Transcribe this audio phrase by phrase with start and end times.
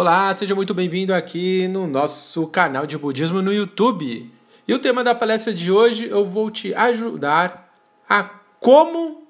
[0.00, 4.32] Olá, seja muito bem-vindo aqui no nosso canal de budismo no YouTube.
[4.68, 7.74] E o tema da palestra de hoje eu vou te ajudar
[8.08, 8.22] a
[8.60, 9.26] como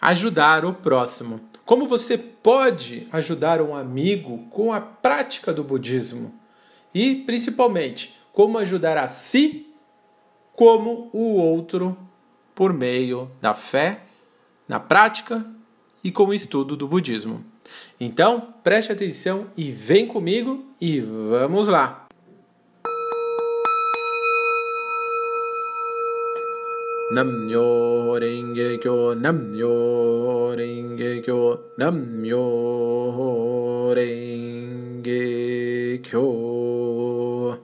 [0.00, 1.40] ajudar o próximo.
[1.64, 6.32] Como você pode ajudar um amigo com a prática do budismo
[6.94, 9.66] e principalmente como ajudar a si
[10.54, 11.98] como o outro
[12.54, 14.04] por meio da fé,
[14.68, 15.44] na prática
[16.04, 17.53] e com o estudo do budismo.
[18.00, 22.04] Então, preste atenção e vem comigo e vamos lá!
[27.14, 37.60] Namyo Renge Kyo, Namyo Renge Kyo, Namyo Renge Kyo.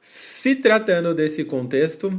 [0.00, 2.18] Se tratando desse contexto,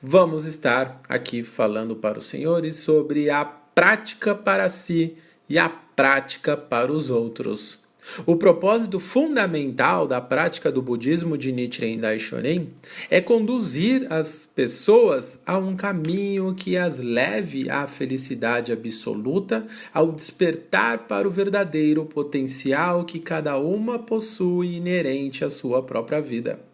[0.00, 3.44] vamos estar aqui falando para os senhores sobre a
[3.80, 5.16] prática para si
[5.48, 7.78] e a prática para os outros.
[8.26, 12.68] O propósito fundamental da prática do budismo de Nichiren Daishonin
[13.08, 21.06] é conduzir as pessoas a um caminho que as leve à felicidade absoluta, ao despertar
[21.08, 26.69] para o verdadeiro potencial que cada uma possui inerente à sua própria vida.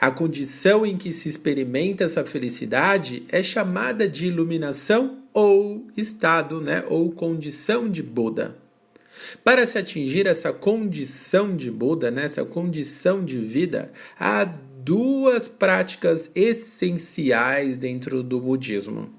[0.00, 6.84] A condição em que se experimenta essa felicidade é chamada de iluminação ou estado, né,
[6.88, 8.56] ou condição de Buda.
[9.42, 16.30] Para se atingir essa condição de Buda, né, essa condição de vida, há duas práticas
[16.34, 19.10] essenciais dentro do budismo.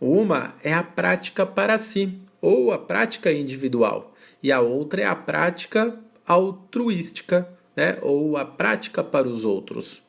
[0.00, 5.16] Uma é a prática para si, ou a prática individual, e a outra é a
[5.16, 10.02] prática altruística, né, ou a prática para os outros.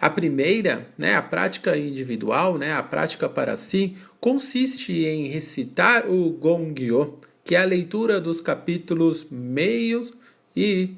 [0.00, 6.30] A primeira, né, a prática individual, né, a prática para si, consiste em recitar o
[6.30, 10.12] Gongyo, que é a leitura dos capítulos meios
[10.54, 10.96] e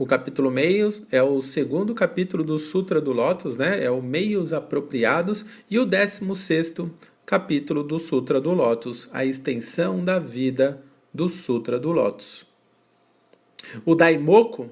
[0.00, 3.84] o capítulo meios é o segundo capítulo do Sutra do Lótus, né?
[3.84, 6.90] É o meios apropriados e o décimo sexto
[7.26, 12.49] capítulo do Sutra do Lótus, a extensão da vida do Sutra do Lótus.
[13.84, 14.70] O Daimoku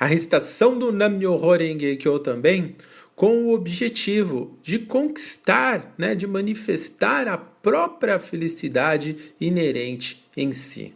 [0.00, 2.74] a recitação do Nam-myoho Renge-kyo também
[3.14, 10.94] com o objetivo de conquistar, né, de manifestar a própria felicidade inerente em si.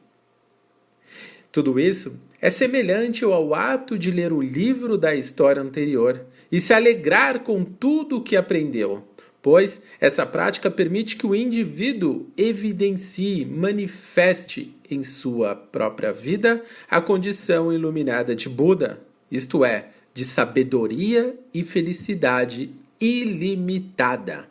[1.53, 6.73] Tudo isso é semelhante ao ato de ler o livro da história anterior e se
[6.73, 9.07] alegrar com tudo o que aprendeu,
[9.43, 17.73] pois essa prática permite que o indivíduo evidencie, manifeste em sua própria vida a condição
[17.73, 19.01] iluminada de Buda,
[19.31, 24.49] isto é, de sabedoria e felicidade ilimitada.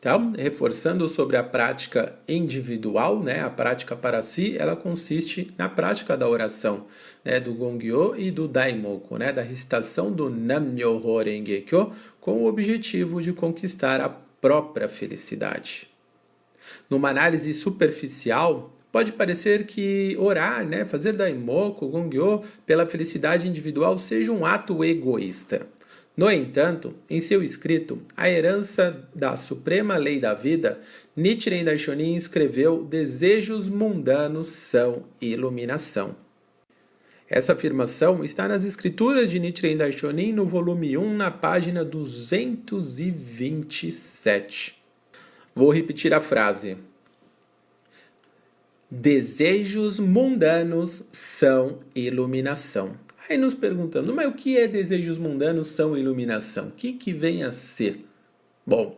[0.00, 6.16] Então, reforçando sobre a prática individual, né, a prática para si, ela consiste na prática
[6.16, 6.86] da oração,
[7.24, 13.20] né, do Gongyo e do Daimoku, né, da recitação do Nam-myoho Renge-kyo, com o objetivo
[13.20, 15.87] de conquistar a própria felicidade.
[16.88, 24.32] Numa análise superficial, pode parecer que orar, né, fazer Daimoku, Gongyo, pela felicidade individual seja
[24.32, 25.66] um ato egoísta.
[26.16, 30.80] No entanto, em seu escrito A Herança da Suprema Lei da Vida,
[31.14, 36.16] Nichiren Daishonin escreveu Desejos mundanos são iluminação.
[37.28, 44.77] Essa afirmação está nas escrituras de Nichiren Daishonin no volume 1, na página 227.
[45.58, 46.76] Vou repetir a frase.
[48.88, 52.96] Desejos mundanos são iluminação.
[53.28, 56.68] Aí nos perguntando, mas o que é desejos mundanos são iluminação?
[56.68, 58.06] O que, que vem a ser?
[58.64, 58.96] Bom,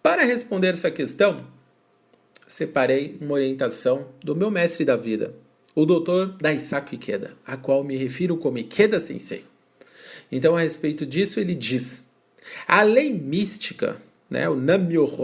[0.00, 1.44] para responder essa questão,
[2.46, 5.34] separei uma orientação do meu mestre da vida,
[5.74, 6.36] o Dr.
[6.40, 9.44] Daisaku Ikeda, a qual me refiro como Ikeda Sensei.
[10.30, 12.08] Então, a respeito disso, ele diz:
[12.64, 15.16] a lei mística né, o Nam-myoho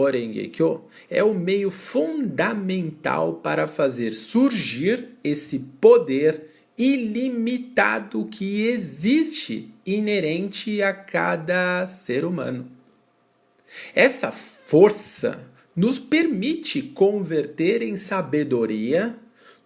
[1.09, 11.85] é o meio fundamental para fazer surgir esse poder ilimitado que existe inerente a cada
[11.87, 12.67] ser humano.
[13.93, 15.39] Essa força
[15.75, 19.15] nos permite converter em sabedoria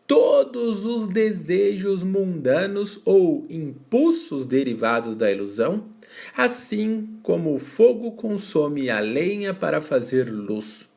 [0.06, 5.86] todos os desejos mundanos ou impulsos derivados da ilusão
[6.36, 10.90] Assim como o fogo consome a lenha para fazer luz.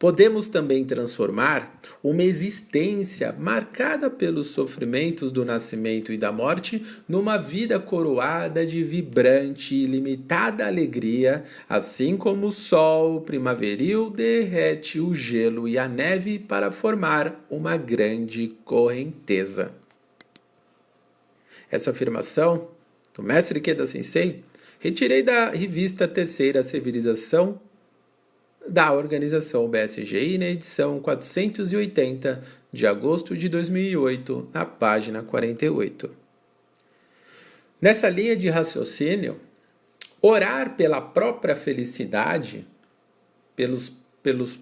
[0.00, 7.78] Podemos também transformar uma existência marcada pelos sofrimentos do nascimento e da morte numa vida
[7.78, 15.76] coroada de vibrante e ilimitada alegria, assim como o sol primaveril derrete o gelo e
[15.76, 19.74] a neve para formar uma grande correnteza.
[21.70, 22.70] Essa afirmação
[23.20, 24.42] do mestre Keda Sensei
[24.78, 27.60] retirei da revista Terceira Civilização
[28.66, 36.10] da organização BSGI na edição 480 de agosto de 2008, na página 48.
[37.80, 39.38] Nessa linha de raciocínio,
[40.22, 42.66] orar pela própria felicidade,
[43.54, 44.58] pelos, pelos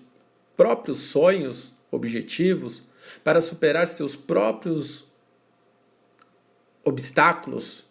[0.57, 2.83] próprios sonhos, objetivos,
[3.23, 5.05] para superar seus próprios
[6.85, 7.88] obstáculos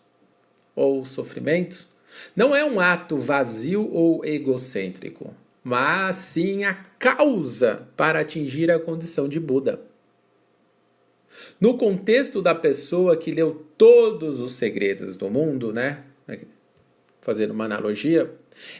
[0.77, 1.91] ou sofrimentos,
[2.33, 5.33] não é um ato vazio ou egocêntrico
[5.67, 9.81] mas sim a causa para atingir a condição de Buda.
[11.59, 16.05] No contexto da pessoa que leu todos os segredos do mundo, né?
[17.19, 18.31] Fazendo uma analogia,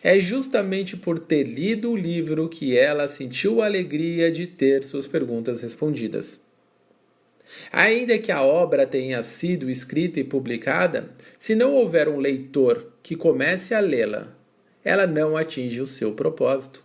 [0.02, 5.06] é justamente por ter lido o livro que ela sentiu a alegria de ter suas
[5.06, 6.40] perguntas respondidas.
[7.72, 13.16] Ainda que a obra tenha sido escrita e publicada, se não houver um leitor que
[13.16, 14.38] comece a lê-la
[14.88, 16.82] ela não atinge o seu propósito.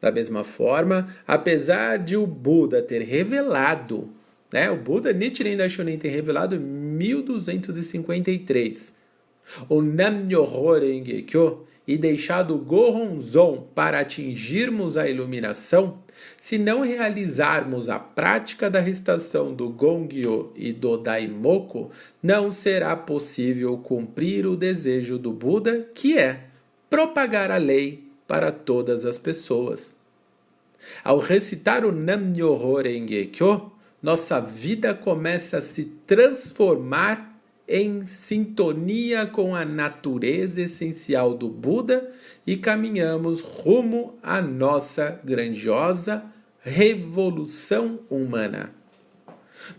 [0.00, 4.08] Da mesma forma, apesar de o Buda ter revelado,
[4.52, 8.94] né, o Buda Nichiren Daishonin ter revelado em 1253
[9.68, 15.98] o Nam-myoho Renge Kyo e deixado o Gohonzon para atingirmos a iluminação,
[16.38, 21.90] se não realizarmos a prática da recitação do Gongyo e do Daimoku,
[22.22, 26.44] não será possível cumprir o desejo do Buda, que é
[26.88, 29.94] propagar a lei para todas as pessoas.
[31.02, 33.72] Ao recitar o Nam-myoho Renge Kyo,
[34.02, 37.35] nossa vida começa a se transformar
[37.68, 42.10] em sintonia com a natureza essencial do Buda
[42.46, 46.22] e caminhamos rumo à nossa grandiosa
[46.60, 48.72] revolução humana.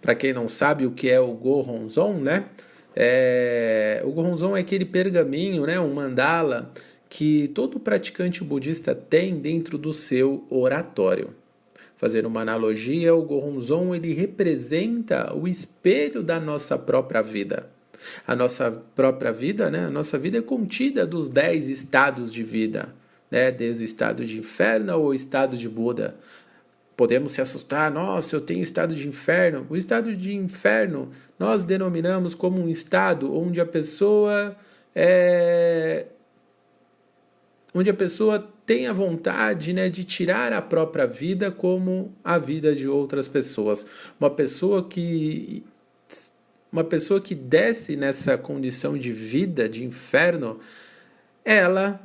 [0.02, 2.46] Para quem não sabe o que é o Gohonzon, né?
[2.96, 5.80] É, o Gohonzon é aquele pergaminho, né?
[5.80, 6.72] um mandala
[7.08, 11.36] que todo praticante budista tem dentro do seu oratório.
[11.96, 17.70] Fazendo uma analogia, o Gohonzon ele representa o espelho da nossa própria vida.
[18.26, 19.86] A nossa própria vida, né?
[19.86, 22.94] A nossa vida é contida dos dez estados de vida,
[23.30, 23.52] né?
[23.52, 26.16] Desde o estado de inferno ao estado de Buda.
[26.96, 29.68] Podemos se assustar, nossa, eu tenho estado de inferno.
[29.70, 34.56] O estado de inferno nós denominamos como um estado onde a pessoa
[34.96, 36.08] é,
[37.74, 42.74] onde a pessoa tem a vontade né, de tirar a própria vida como a vida
[42.74, 43.86] de outras pessoas.
[44.20, 45.64] Uma pessoa que
[46.72, 50.60] uma pessoa que desce nessa condição de vida, de inferno,
[51.44, 52.02] ela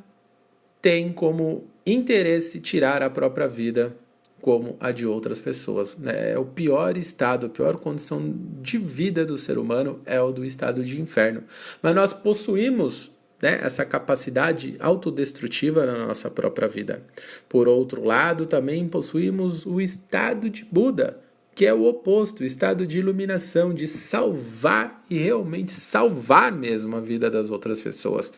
[0.81, 3.97] tem como interesse tirar a própria vida
[4.41, 5.97] como a de outras pessoas.
[5.97, 6.33] Né?
[6.33, 10.45] É o pior estado, a pior condição de vida do ser humano é o do
[10.45, 11.45] estado de inferno.
[11.81, 17.03] Mas nós possuímos né, essa capacidade autodestrutiva na nossa própria vida.
[17.49, 21.22] Por outro lado, também possuímos o estado de Buda,
[21.55, 27.01] que é o oposto, o estado de iluminação, de salvar e realmente salvar mesmo a
[27.01, 28.33] vida das outras pessoas.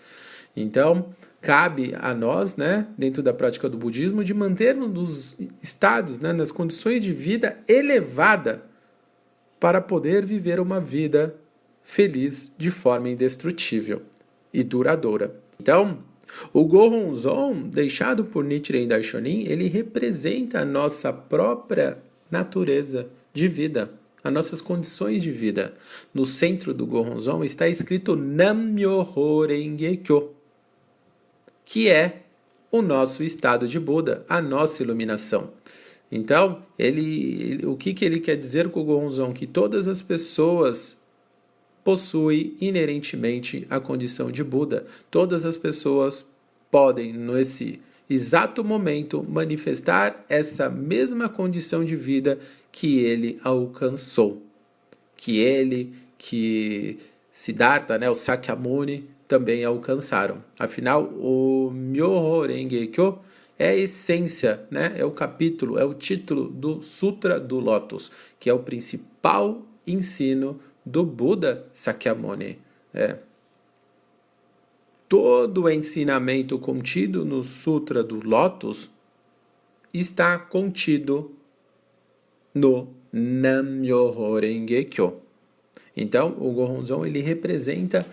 [0.56, 6.32] Então, cabe a nós, né, dentro da prática do budismo, de mantermos nos estados, né,
[6.32, 8.64] nas condições de vida elevada
[9.60, 11.36] para poder viver uma vida
[11.82, 14.02] feliz de forma indestrutível
[14.52, 15.34] e duradoura.
[15.60, 15.98] Então,
[16.52, 21.98] o Gohonzon, deixado por Nichiren Daishonin, ele representa a nossa própria
[22.34, 25.74] natureza de vida, as nossas condições de vida.
[26.12, 30.34] No centro do Gohonzon está escrito Nam-myoho Renge Kyo,
[31.64, 32.22] que é
[32.72, 35.52] o nosso estado de Buda, a nossa iluminação.
[36.10, 39.32] Então, ele, o que, que ele quer dizer com o Gohonzon?
[39.32, 40.96] Que todas as pessoas
[41.84, 44.86] possui inerentemente a condição de Buda.
[45.10, 46.26] Todas as pessoas
[46.70, 52.38] podem, nesse exato momento, manifestar essa mesma condição de vida
[52.70, 54.42] que ele alcançou.
[55.16, 56.98] Que ele, que
[57.30, 60.44] Siddhartha, né, o Sakyamuni, também alcançaram.
[60.58, 63.18] Afinal, o Myoho Renge Kyo
[63.58, 64.94] é a essência, né?
[64.96, 70.60] é o capítulo, é o título do Sutra do Lótus, que é o principal ensino
[70.84, 72.58] do Buda Sakyamuni.
[72.92, 73.18] É.
[75.14, 78.90] Todo o ensinamento contido no Sutra do Lótus
[79.92, 81.30] está contido
[82.52, 85.20] no Nam-myoho Renge Kyo.
[85.96, 88.04] Então, o Gohonzon ele representa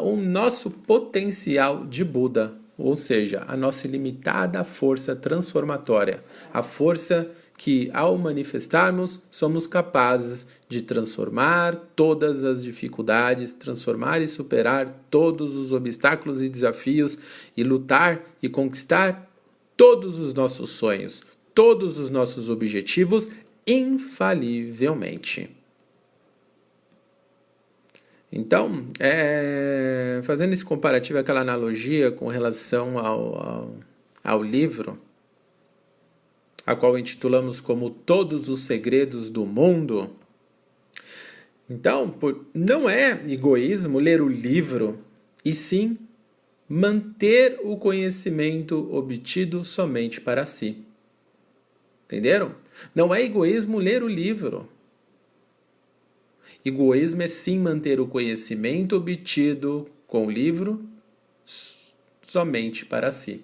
[0.00, 7.90] o nosso potencial de Buda, ou seja, a nossa ilimitada força transformatória, a força que,
[7.94, 16.42] ao manifestarmos, somos capazes de transformar todas as dificuldades, transformar e superar todos os obstáculos
[16.42, 17.16] e desafios
[17.56, 19.30] e lutar e conquistar
[19.76, 21.22] todos os nossos sonhos,
[21.54, 23.30] todos os nossos objetivos
[23.66, 25.50] infalivelmente.
[28.36, 33.76] Então, é, fazendo esse comparativo, aquela analogia com relação ao, ao,
[34.24, 34.98] ao livro,
[36.66, 40.10] a qual intitulamos como Todos os Segredos do Mundo.
[41.68, 44.98] Então, por, não é egoísmo ler o livro,
[45.44, 45.98] e sim
[46.68, 50.78] manter o conhecimento obtido somente para si.
[52.06, 52.54] Entenderam?
[52.94, 54.68] Não é egoísmo ler o livro.
[56.64, 60.82] Egoísmo é sim manter o conhecimento obtido com o livro
[62.22, 63.42] somente para si.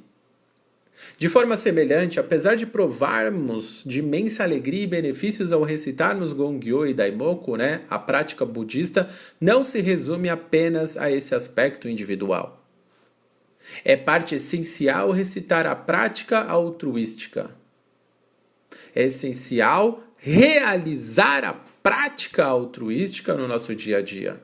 [1.16, 6.94] De forma semelhante, apesar de provarmos de imensa alegria e benefícios ao recitarmos Gongyo e
[6.94, 9.08] Daimoku, né, a prática budista
[9.40, 12.64] não se resume apenas a esse aspecto individual.
[13.84, 17.50] É parte essencial recitar a prática altruística.
[18.94, 24.40] É essencial realizar a prática altruística no nosso dia a dia.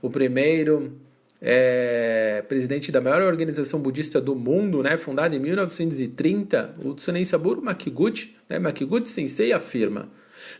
[0.00, 0.98] O primeiro
[1.40, 7.62] é, presidente da maior organização budista do mundo, né, fundada em 1930, o Tsunen Saburo
[7.62, 10.08] Makiguchi, né, Makiguchi Sensei afirma: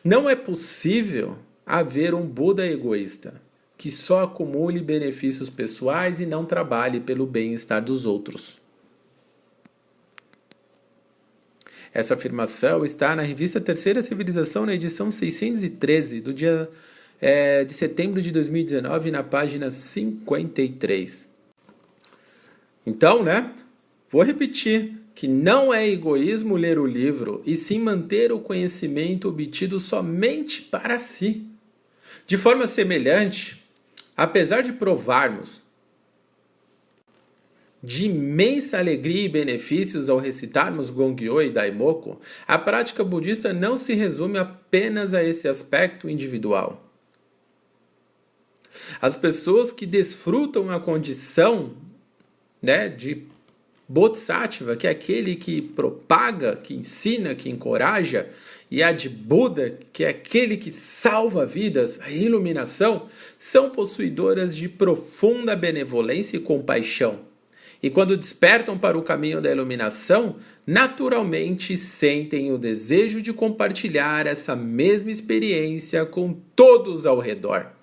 [0.05, 3.41] não é possível haver um Buda egoísta
[3.77, 8.59] que só acumule benefícios pessoais e não trabalhe pelo bem-estar dos outros.
[11.93, 16.69] Essa afirmação está na revista Terceira Civilização, na edição 613, do dia
[17.21, 21.29] é, de setembro de 2019, na página 53.
[22.87, 23.53] Então, né?
[24.11, 29.81] Vou repetir que não é egoísmo ler o livro, e sim manter o conhecimento obtido
[29.81, 31.47] somente para si.
[32.27, 33.65] De forma semelhante,
[34.17, 35.63] apesar de provarmos
[37.83, 43.95] de imensa alegria e benefícios ao recitarmos Gongyo e Daimoku, a prática budista não se
[43.95, 46.86] resume apenas a esse aspecto individual.
[49.01, 51.73] As pessoas que desfrutam a condição
[52.63, 53.23] né, de
[53.89, 58.29] Bodhisattva, que é aquele que propaga, que ensina, que encoraja,
[58.71, 64.69] e a de Buda, que é aquele que salva vidas, a iluminação, são possuidoras de
[64.69, 67.27] profunda benevolência e compaixão
[67.83, 74.57] e quando despertam para o caminho da iluminação, naturalmente sentem o desejo de compartilhar essa
[74.57, 77.76] mesma experiência com todos ao redor.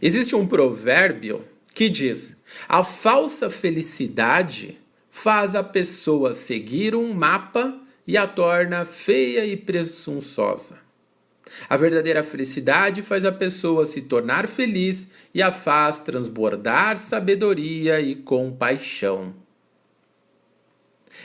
[0.00, 2.36] Existe um provérbio que diz:
[2.68, 4.78] a falsa felicidade
[5.10, 10.80] faz a pessoa seguir um mapa e a torna feia e presunçosa.
[11.68, 18.14] A verdadeira felicidade faz a pessoa se tornar feliz e a faz transbordar sabedoria e
[18.14, 19.34] compaixão.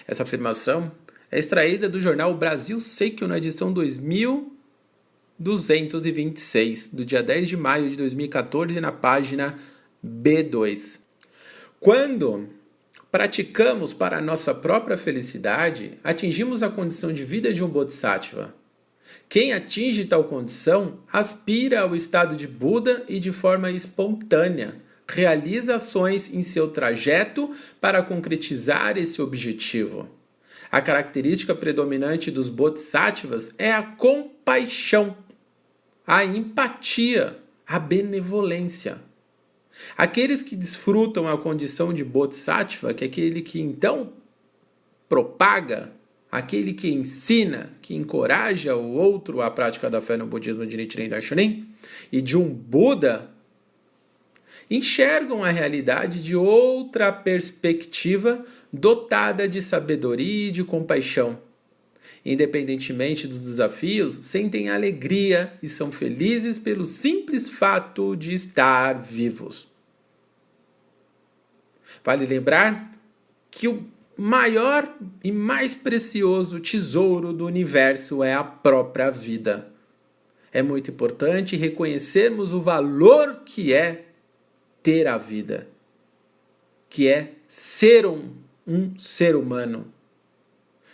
[0.06, 0.92] Essa afirmação
[1.32, 3.72] é extraída do jornal Brasil Seikyo na edição
[5.39, 9.56] 2226, do dia 10 de maio de 2014, na página
[10.06, 11.00] B2.
[11.79, 12.50] Quando
[13.12, 18.53] praticamos para a nossa própria felicidade, atingimos a condição de vida de um bodhisattva.
[19.29, 24.75] Quem atinge tal condição aspira ao estado de Buda e de forma espontânea
[25.10, 30.10] realiza ações em seu trajeto para concretizar esse objetivo.
[30.70, 35.15] A característica predominante dos bodhisattvas é a compaixão,
[36.08, 37.38] a empatia,
[37.68, 38.98] a benevolência.
[39.98, 44.14] Aqueles que desfrutam a condição de bodhisattva, que é aquele que então
[45.10, 45.92] propaga
[46.32, 51.10] aquele que ensina, que encoraja o outro à prática da fé no budismo de Nichiren
[51.10, 51.68] Daishonin
[52.12, 53.30] e de um Buda,
[54.70, 61.47] enxergam a realidade de outra perspectiva dotada de sabedoria e de compaixão.
[62.29, 69.65] Independentemente dos desafios, sentem alegria e são felizes pelo simples fato de estar vivos.
[72.03, 72.91] Vale lembrar
[73.50, 73.86] que o
[74.17, 74.93] maior
[75.24, 79.72] e mais precioso tesouro do universo é a própria vida.
[80.51, 84.03] É muito importante reconhecermos o valor que é
[84.84, 85.65] ter a vida,
[86.89, 88.34] que é ser um,
[88.67, 89.93] um ser humano.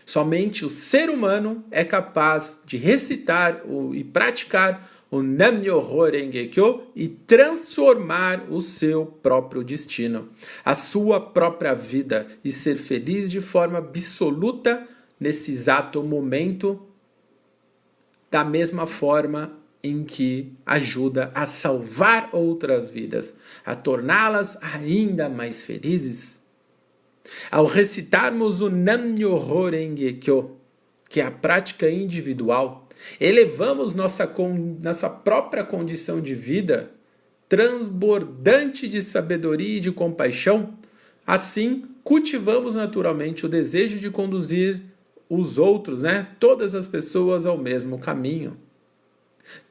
[0.05, 8.51] Somente o ser humano é capaz de recitar e praticar o Nam-myoho Renge-kyo e transformar
[8.51, 10.29] o seu próprio destino,
[10.65, 14.87] a sua própria vida e ser feliz de forma absoluta
[15.19, 16.81] nesse exato momento,
[18.31, 26.39] da mesma forma em que ajuda a salvar outras vidas, a torná-las ainda mais felizes.
[27.49, 30.57] Ao recitarmos o Nam-myoho Renge-kyo,
[31.09, 32.87] que é a prática individual,
[33.19, 34.31] elevamos nossa,
[34.81, 36.91] nossa própria condição de vida,
[37.47, 40.77] transbordante de sabedoria e de compaixão.
[41.25, 44.81] Assim, cultivamos naturalmente o desejo de conduzir
[45.29, 48.57] os outros, né, todas as pessoas ao mesmo caminho.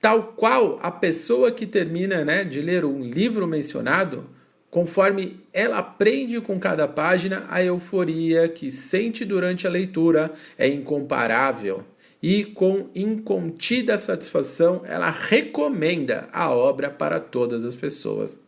[0.01, 4.29] Tal qual a pessoa que termina né, de ler um livro mencionado,
[4.73, 11.85] conforme ela aprende com cada página, a euforia que sente durante a leitura é incomparável
[12.23, 18.41] e com incontida satisfação ela recomenda a obra para todas as pessoas.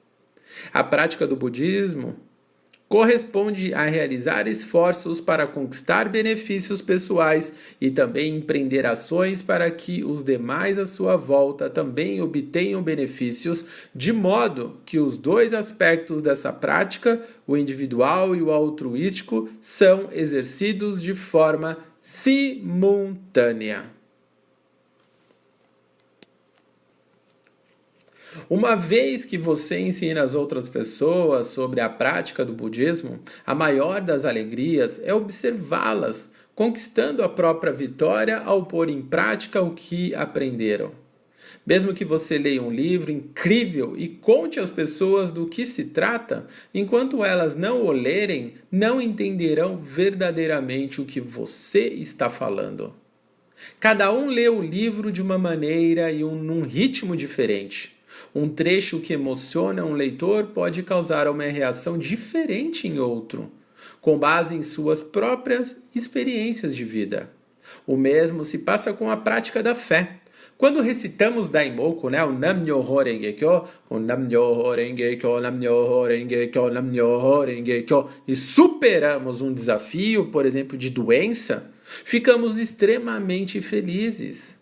[0.73, 2.17] A prática do budismo
[2.95, 10.23] corresponde a realizar esforços para conquistar benefícios pessoais e também empreender ações para que os
[10.23, 17.21] demais à sua volta também obtenham benefícios, de modo que os dois aspectos dessa prática,
[17.49, 23.94] o individual e o altruístico, são exercidos de forma simultânea.
[28.49, 34.01] Uma vez que você ensina as outras pessoas sobre a prática do budismo, a maior
[34.01, 40.93] das alegrias é observá-las conquistando a própria vitória ao pôr em prática o que aprenderam.
[41.67, 46.47] Mesmo que você leia um livro incrível e conte às pessoas do que se trata,
[46.75, 52.95] enquanto elas não o lerem, não entenderão verdadeiramente o que você está falando.
[53.81, 57.94] Cada um lê o livro de uma maneira e um, num ritmo diferente.
[58.35, 63.49] Um trecho que emociona um leitor pode causar uma reação diferente em outro,
[64.01, 67.31] com base em suas próprias experiências de vida.
[67.87, 70.17] O mesmo se passa com a prática da fé.
[70.59, 78.35] Quando recitamos Daimoku, né, o Nam-myoho Renge-kyo, o Nam-myoho Renge-kyo, Nam-myoho Renge-kyo, Nam-myoho Renge-kyo, e
[78.35, 81.71] superamos um desafio, por exemplo, de doença,
[82.05, 84.57] ficamos extremamente felizes.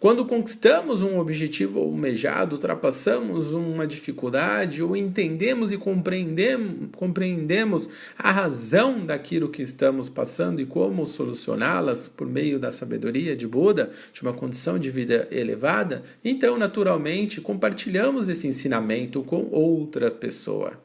[0.00, 7.86] Quando conquistamos um objetivo almejado, ultrapassamos uma dificuldade ou entendemos e compreendemos, compreendemos
[8.16, 13.90] a razão daquilo que estamos passando e como solucioná-las por meio da sabedoria de Buda,
[14.10, 20.80] de uma condição de vida elevada, então naturalmente compartilhamos esse ensinamento com outra pessoa,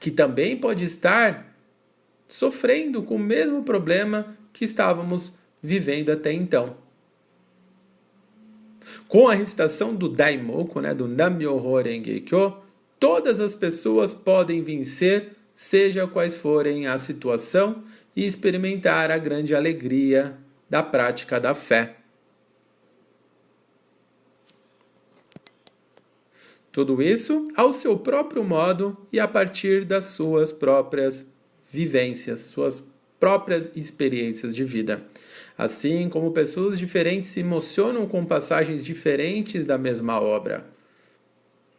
[0.00, 1.54] que também pode estar
[2.26, 6.85] sofrendo com o mesmo problema que estávamos vivendo até então.
[9.08, 12.56] Com a recitação do Daimoku, né, do Nam-myoho Renge-kyo,
[12.98, 20.36] todas as pessoas podem vencer, seja quais forem a situação, e experimentar a grande alegria
[20.68, 21.96] da prática da fé.
[26.72, 31.26] Tudo isso ao seu próprio modo e a partir das suas próprias
[31.70, 32.84] vivências, suas
[33.18, 35.02] próprias experiências de vida.
[35.56, 40.66] Assim como pessoas diferentes se emocionam com passagens diferentes da mesma obra.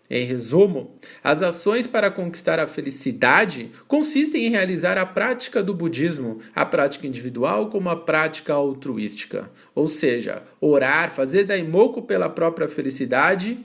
[0.10, 6.40] Em resumo, as ações para conquistar a felicidade consistem em realizar a prática do budismo,
[6.56, 13.60] a prática individual como a prática altruística, ou seja, orar, fazer daimoku pela própria felicidade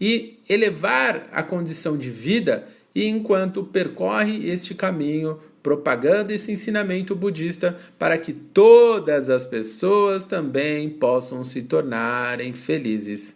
[0.00, 7.74] e elevar a condição de vida e enquanto percorre este caminho propagando esse ensinamento budista
[7.98, 13.34] para que todas as pessoas também possam se tornarem felizes.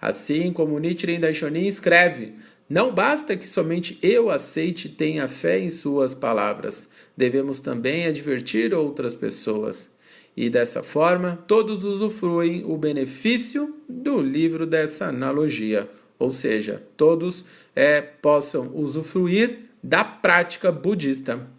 [0.00, 2.34] Assim como Nichiren Daishonin escreve,
[2.70, 8.72] não basta que somente eu aceite e tenha fé em suas palavras, devemos também advertir
[8.72, 9.90] outras pessoas.
[10.36, 18.00] E dessa forma, todos usufruem o benefício do livro dessa analogia, ou seja, todos é,
[18.00, 21.52] possam usufruir da prática budista.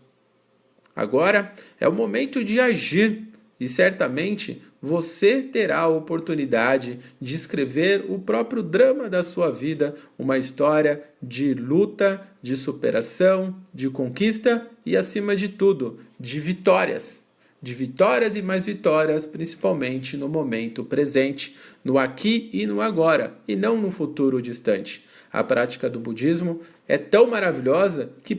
[0.95, 3.27] Agora é o momento de agir
[3.59, 10.37] e certamente você terá a oportunidade de escrever o próprio drama da sua vida, uma
[10.37, 17.23] história de luta, de superação, de conquista e, acima de tudo, de vitórias.
[17.61, 23.55] De vitórias e mais vitórias, principalmente no momento presente, no aqui e no agora, e
[23.55, 25.03] não no futuro distante.
[25.35, 28.33] A prática do budismo é tão maravilhosa que,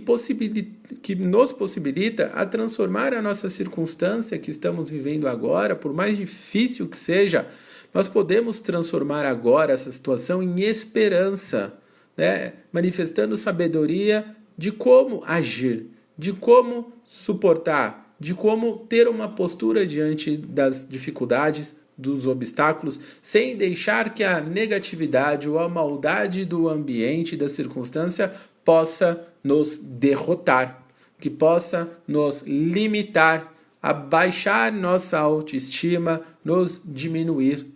[1.03, 6.89] que nos possibilita a transformar a nossa circunstância que estamos vivendo agora, por mais difícil
[6.89, 7.47] que seja,
[7.93, 11.75] nós podemos transformar agora essa situação em esperança,
[12.17, 12.55] né?
[12.73, 20.89] manifestando sabedoria de como agir, de como suportar, de como ter uma postura diante das
[20.89, 28.35] dificuldades, dos obstáculos, sem deixar que a negatividade ou a maldade do ambiente, da circunstância,
[28.65, 30.85] possa nos derrotar,
[31.19, 37.67] que possa nos limitar, abaixar nossa autoestima, nos diminuir,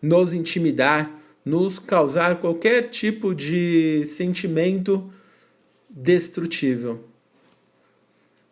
[0.00, 1.10] nos intimidar,
[1.44, 5.12] nos causar qualquer tipo de sentimento
[5.88, 7.04] destrutível.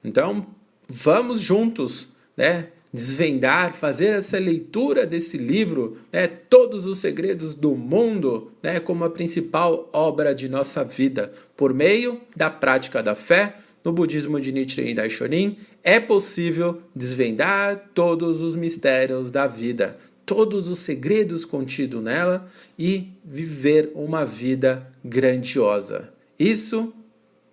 [0.03, 0.47] Então,
[0.89, 2.69] vamos juntos, né?
[2.93, 6.27] Desvendar, fazer essa leitura desse livro, né?
[6.29, 8.79] Todos os segredos do mundo, né?
[8.79, 13.57] Como a principal obra de nossa vida, por meio da prática da fé.
[13.85, 20.79] No budismo de Nichiren Daishonin, é possível desvendar todos os mistérios da vida, todos os
[20.79, 26.09] segredos contidos nela e viver uma vida grandiosa.
[26.39, 26.95] Isso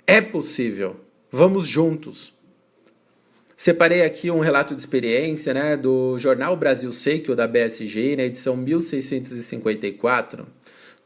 [0.07, 0.95] é possível.
[1.29, 2.33] Vamos juntos.
[3.61, 8.57] Separei aqui um relato de experiência né, do Jornal Brasil Seikyo da BSG, na edição
[8.57, 10.47] 1654,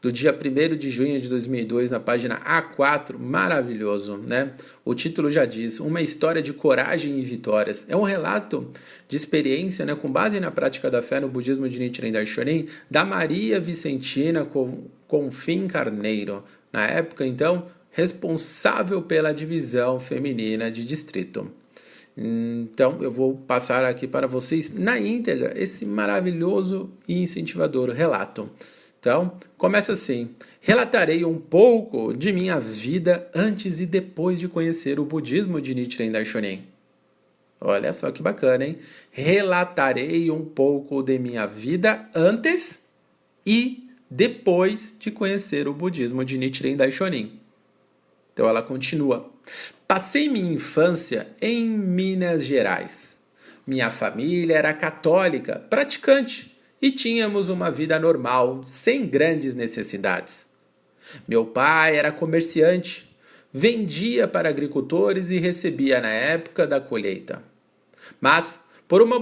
[0.00, 4.52] do dia 1 de junho de 2002, na página A4, maravilhoso, né?
[4.86, 7.84] O título já diz, uma história de coragem e vitórias.
[7.90, 8.70] É um relato
[9.06, 13.04] de experiência, né, com base na prática da fé no budismo de Nichiren Daishonin, da
[13.04, 14.48] Maria Vicentina
[15.06, 16.42] Confim Carneiro,
[16.72, 21.52] na época, então, responsável pela divisão feminina de distrito.
[22.16, 28.48] Então, eu vou passar aqui para vocês na íntegra esse maravilhoso e incentivador relato.
[28.98, 35.04] Então, começa assim: Relatarei um pouco de minha vida antes e depois de conhecer o
[35.04, 36.64] budismo de Nichiren Daishonin.
[37.60, 38.78] Olha só que bacana, hein?
[39.10, 42.82] Relatarei um pouco de minha vida antes
[43.44, 47.38] e depois de conhecer o budismo de Nichiren Daishonin.
[48.32, 49.30] Então ela continua:
[49.88, 53.16] Passei minha infância em Minas Gerais.
[53.64, 60.46] Minha família era católica, praticante, e tínhamos uma vida normal, sem grandes necessidades.
[61.26, 63.16] Meu pai era comerciante,
[63.52, 67.42] vendia para agricultores e recebia na época da colheita.
[68.20, 69.20] Mas por uma,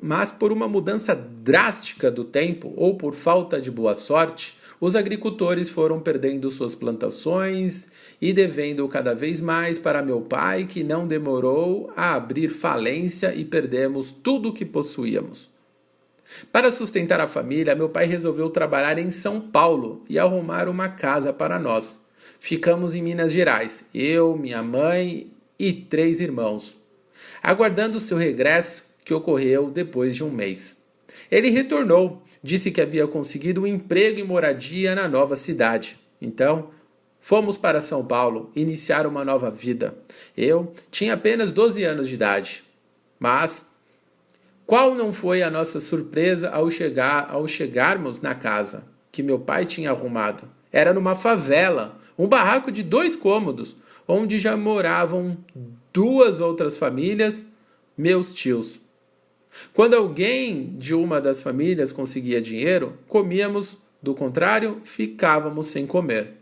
[0.00, 5.68] mas por uma mudança drástica do tempo ou por falta de boa sorte, os agricultores
[5.68, 7.88] foram perdendo suas plantações
[8.20, 13.44] e devendo cada vez mais para meu pai, que não demorou a abrir falência e
[13.44, 15.50] perdemos tudo o que possuíamos.
[16.50, 21.32] Para sustentar a família, meu pai resolveu trabalhar em São Paulo e arrumar uma casa
[21.32, 22.00] para nós.
[22.38, 26.74] Ficamos em Minas Gerais, eu, minha mãe e três irmãos,
[27.42, 30.76] aguardando seu regresso, que ocorreu depois de um mês.
[31.30, 35.98] Ele retornou, disse que havia conseguido um emprego e moradia na nova cidade.
[36.20, 36.70] Então,
[37.20, 39.94] fomos para São Paulo iniciar uma nova vida.
[40.36, 42.64] Eu tinha apenas 12 anos de idade.
[43.18, 43.66] Mas
[44.66, 49.66] qual não foi a nossa surpresa ao chegar ao chegarmos na casa que meu pai
[49.66, 50.44] tinha arrumado?
[50.72, 53.76] Era numa favela, um barraco de dois cômodos,
[54.06, 55.36] onde já moravam
[55.92, 57.44] duas outras famílias,
[57.98, 58.79] meus tios.
[59.74, 66.34] Quando alguém de uma das famílias conseguia dinheiro, comíamos, do contrário, ficávamos sem comer.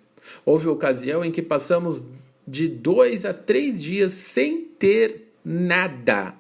[0.45, 2.03] Houve ocasião em que passamos
[2.47, 6.35] de dois a três dias sem ter nada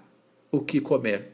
[0.50, 1.32] o que comer.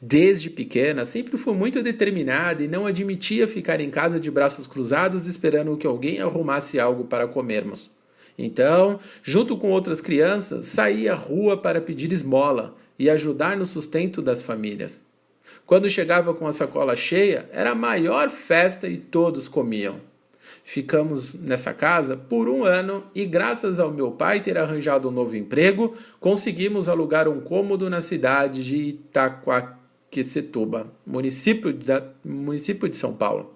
[0.00, 5.26] Desde pequena, sempre fui muito determinada e não admitia ficar em casa de braços cruzados
[5.26, 7.90] esperando que alguém arrumasse algo para comermos.
[8.36, 14.20] Então, junto com outras crianças, saía à rua para pedir esmola, e ajudar no sustento
[14.20, 15.06] das famílias.
[15.66, 20.00] Quando chegava com a sacola cheia, era a maior festa e todos comiam.
[20.64, 25.36] Ficamos nessa casa por um ano e, graças ao meu pai ter arranjado um novo
[25.36, 31.74] emprego, conseguimos alugar um cômodo na cidade de Itaquaquecetuba, município,
[32.24, 33.54] município de São Paulo.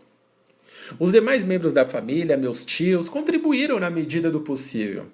[0.98, 5.06] Os demais membros da família, meus tios, contribuíram na medida do possível.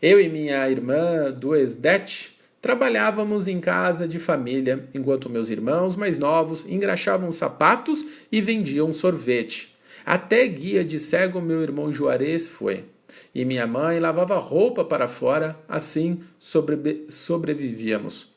[0.00, 2.35] Eu e minha irmã Duesdete
[2.66, 9.72] Trabalhávamos em casa de família, enquanto meus irmãos mais novos engraxavam sapatos e vendiam sorvete.
[10.04, 12.86] Até guia de cego meu irmão Juarez foi.
[13.32, 18.34] E minha mãe lavava roupa para fora, assim sobrevivíamos.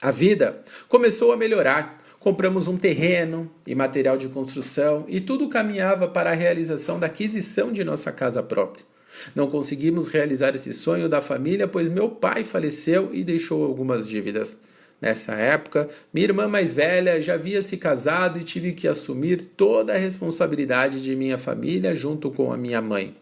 [0.00, 6.08] A vida começou a melhorar Compramos um terreno e material de construção e tudo caminhava
[6.08, 8.86] para a realização da aquisição de nossa casa própria.
[9.34, 14.58] Não conseguimos realizar esse sonho da família, pois meu pai faleceu e deixou algumas dívidas.
[15.00, 19.92] Nessa época, minha irmã mais velha já havia se casado e tive que assumir toda
[19.92, 23.14] a responsabilidade de minha família junto com a minha mãe.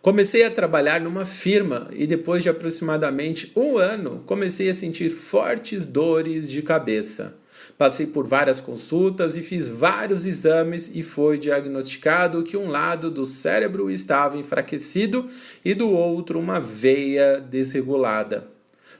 [0.00, 5.86] Comecei a trabalhar numa firma e depois de aproximadamente um ano comecei a sentir fortes
[5.86, 7.34] dores de cabeça.
[7.76, 13.26] Passei por várias consultas e fiz vários exames e foi diagnosticado que um lado do
[13.26, 15.28] cérebro estava enfraquecido
[15.64, 18.48] e do outro uma veia desregulada,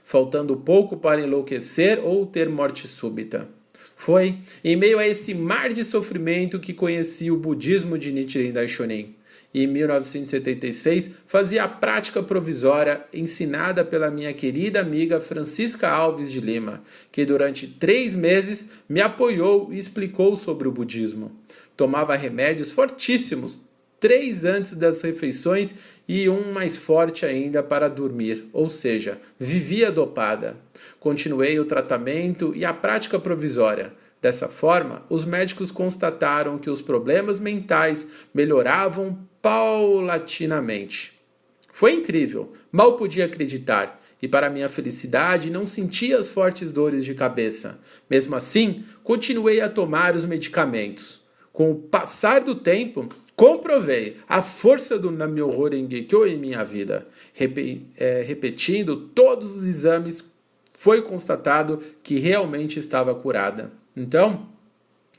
[0.03, 3.47] faltando pouco para enlouquecer ou ter morte súbita.
[3.95, 9.15] Foi em meio a esse mar de sofrimento que conheci o budismo de Nichiren Daishonin
[9.53, 16.41] e em 1976 fazia a prática provisória ensinada pela minha querida amiga Francisca Alves de
[16.41, 21.31] Lima, que durante três meses me apoiou e explicou sobre o budismo.
[21.77, 23.61] Tomava remédios fortíssimos,
[23.99, 25.73] três antes das refeições
[26.07, 30.57] e um mais forte ainda para dormir, ou seja, vivia dopada.
[30.99, 33.93] Continuei o tratamento e a prática provisória.
[34.21, 41.19] Dessa forma, os médicos constataram que os problemas mentais melhoravam paulatinamente.
[41.69, 47.13] Foi incrível, mal podia acreditar, e para minha felicidade não sentia as fortes dores de
[47.13, 47.77] cabeça.
[48.09, 51.21] Mesmo assim, continuei a tomar os medicamentos.
[51.51, 57.05] Com o passar do tempo, comprovei a força do Namyoho Renge-kyo em minha vida.
[57.97, 60.23] É, repetindo todos os exames,
[60.71, 63.73] foi constatado que realmente estava curada.
[63.95, 64.47] Então,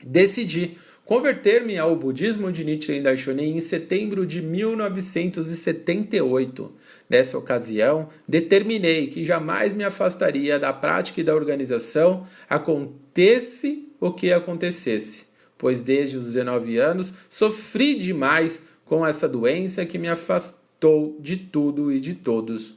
[0.03, 6.73] decidi converter-me ao budismo de Nichiren Daishonin em setembro de 1978.
[7.07, 14.33] Nessa ocasião, determinei que jamais me afastaria da prática e da organização, acontecesse o que
[14.33, 21.37] acontecesse, pois desde os 19 anos sofri demais com essa doença que me afastou de
[21.37, 22.73] tudo e de todos.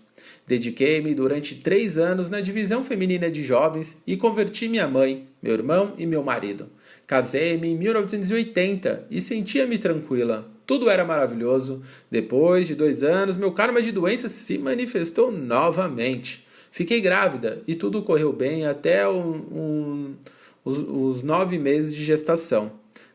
[0.47, 5.95] Dediquei-me durante três anos na divisão feminina de jovens e converti minha mãe, meu irmão
[5.99, 6.71] e meu marido.
[7.09, 10.47] Casei-me em 1980 e sentia-me tranquila.
[10.67, 11.81] Tudo era maravilhoso.
[12.11, 16.47] Depois de dois anos, meu karma de doença se manifestou novamente.
[16.71, 20.17] Fiquei grávida e tudo correu bem até um, um,
[20.63, 22.73] os, os nove meses de gestação.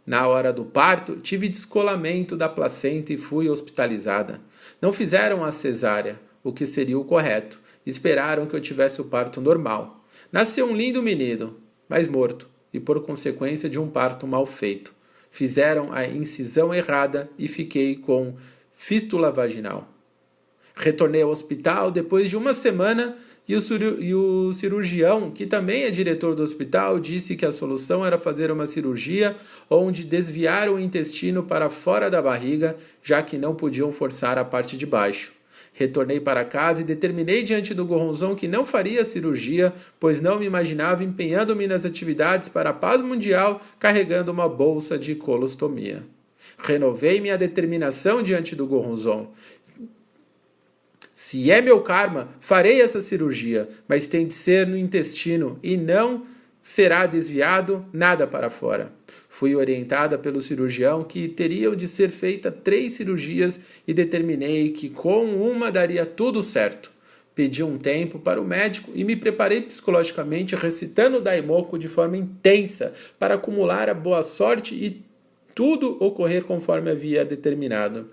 [0.07, 4.41] Na hora do parto, tive descolamento da placenta e fui hospitalizada.
[4.81, 7.61] Não fizeram a cesárea, o que seria o correto.
[7.85, 10.03] Esperaram que eu tivesse o parto normal.
[10.31, 14.93] Nasceu um lindo menino, mas morto e por consequência de um parto mal feito.
[15.29, 18.35] Fizeram a incisão errada e fiquei com
[18.73, 19.87] fístula vaginal.
[20.75, 26.41] Retornei ao hospital depois de uma semana e o, cirurgião, que também é diretor do
[26.41, 29.35] hospital, disse que a solução era fazer uma cirurgia
[29.69, 34.77] onde desviar o intestino para fora da barriga, já que não podiam forçar a parte
[34.77, 35.33] de baixo.
[35.73, 40.45] Retornei para casa e determinei diante do Gorronzon que não faria cirurgia, pois não me
[40.45, 46.03] imaginava empenhando-me nas atividades para a paz mundial carregando uma bolsa de colostomia.
[46.59, 49.31] Renovei minha determinação diante do Gorronzon.
[51.15, 56.25] Se é meu karma, farei essa cirurgia, mas tem de ser no intestino e não
[56.61, 58.91] será desviado nada para fora.
[59.35, 65.25] Fui orientada pelo cirurgião que teriam de ser feitas três cirurgias e determinei que com
[65.25, 66.91] uma daria tudo certo.
[67.33, 72.15] Pedi um tempo para o médico e me preparei psicologicamente recitando o Daimoku de forma
[72.15, 75.03] intensa para acumular a boa sorte e
[75.55, 78.11] tudo ocorrer conforme havia determinado.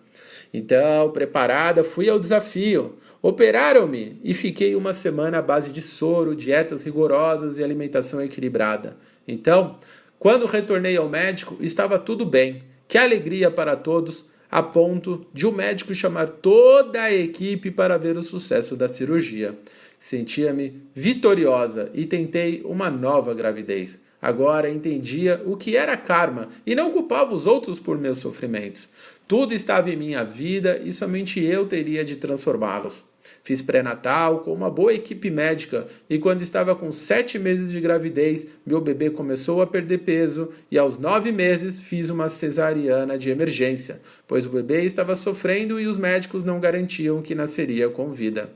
[0.54, 2.94] Então, preparada, fui ao desafio.
[3.20, 8.96] Operaram-me e fiquei uma semana à base de soro, dietas rigorosas e alimentação equilibrada.
[9.28, 9.78] Então,
[10.20, 12.62] quando retornei ao médico, estava tudo bem.
[12.86, 17.96] Que alegria para todos, a ponto de o um médico chamar toda a equipe para
[17.96, 19.58] ver o sucesso da cirurgia.
[19.98, 23.98] Sentia-me vitoriosa e tentei uma nova gravidez.
[24.20, 28.90] Agora entendia o que era karma e não culpava os outros por meus sofrimentos.
[29.26, 33.09] Tudo estava em minha vida e somente eu teria de transformá-los.
[33.42, 38.46] Fiz pré-natal com uma boa equipe médica e, quando estava com sete meses de gravidez,
[38.66, 44.00] meu bebê começou a perder peso e, aos nove meses, fiz uma cesariana de emergência,
[44.26, 48.50] pois o bebê estava sofrendo e os médicos não garantiam que nasceria com vida.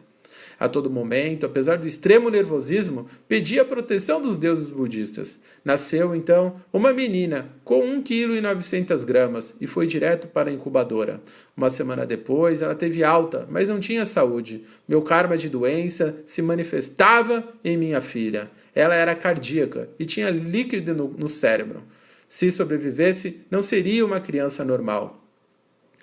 [0.58, 5.38] A todo momento, apesar do extremo nervosismo, pedi a proteção dos deuses budistas.
[5.64, 11.20] Nasceu, então, uma menina com 1,9 kg e foi direto para a incubadora.
[11.56, 14.64] Uma semana depois, ela teve alta, mas não tinha saúde.
[14.88, 18.50] Meu karma de doença se manifestava em minha filha.
[18.74, 21.82] Ela era cardíaca e tinha líquido no, no cérebro.
[22.28, 25.24] Se sobrevivesse, não seria uma criança normal.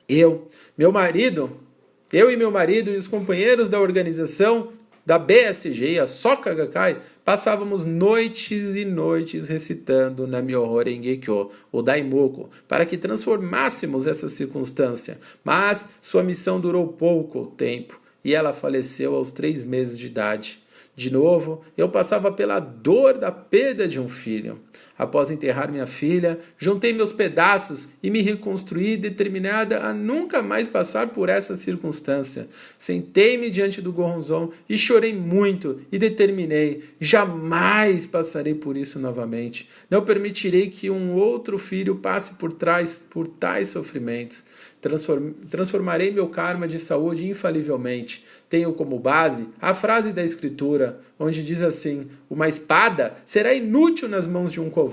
[0.07, 1.57] Eu, meu marido,
[2.11, 4.69] eu e meu marido e os companheiros da organização
[5.05, 12.49] da BSG, a Soka Gakkai, passávamos noites e noites recitando na Myoho Rengekyo, o Daimoku,
[12.67, 15.19] para que transformássemos essa circunstância.
[15.43, 20.61] Mas sua missão durou pouco tempo e ela faleceu aos três meses de idade.
[20.95, 24.59] De novo, eu passava pela dor da perda de um filho.
[25.01, 31.07] Após enterrar minha filha, juntei meus pedaços e me reconstruí determinada a nunca mais passar
[31.07, 32.47] por essa circunstância.
[32.77, 39.67] Sentei-me diante do Goronzon e chorei muito e determinei: jamais passarei por isso novamente.
[39.89, 44.43] Não permitirei que um outro filho passe por trás por tais sofrimentos.
[45.49, 48.25] Transformarei meu karma de saúde infalivelmente.
[48.49, 54.25] Tenho como base a frase da Escritura, onde diz assim: Uma espada será inútil nas
[54.25, 54.90] mãos de um covarde.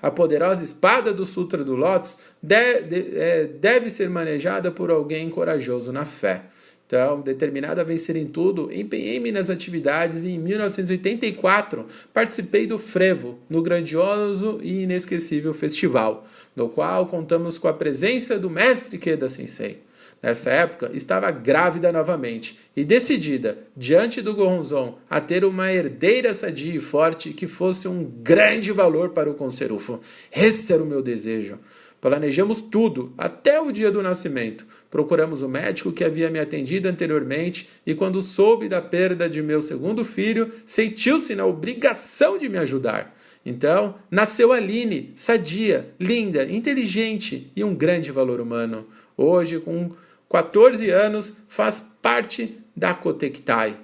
[0.00, 5.92] A poderosa espada do Sutra do Lótus deve, é, deve ser manejada por alguém corajoso
[5.92, 6.42] na fé.
[6.88, 13.38] Então, determinado a vencer em tudo, empenhei-me nas atividades e em 1984 participei do Frevo,
[13.48, 19.82] no grandioso e inesquecível festival, no qual contamos com a presença do mestre Keda Sensei.
[20.20, 26.74] Nessa época, estava grávida novamente e decidida, diante do Goronzon, a ter uma herdeira sadia
[26.74, 30.00] e forte que fosse um grande valor para o Conserufo.
[30.32, 31.58] Esse era o meu desejo.
[32.00, 34.66] Planejamos tudo, até o dia do nascimento.
[34.90, 39.62] Procuramos o médico que havia me atendido anteriormente e, quando soube da perda de meu
[39.62, 43.16] segundo filho, sentiu-se na obrigação de me ajudar.
[43.44, 48.86] Então, nasceu Aline, sadia, linda, inteligente e um grande valor humano.
[49.16, 49.90] Hoje, com
[50.28, 53.76] 14 anos, faz parte da Cotectai,